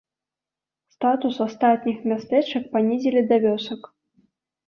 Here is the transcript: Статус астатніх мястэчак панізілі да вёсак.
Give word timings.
Статус 0.93 1.35
астатніх 1.45 1.97
мястэчак 2.11 2.63
панізілі 2.77 3.21
да 3.33 3.39
вёсак. 3.45 3.81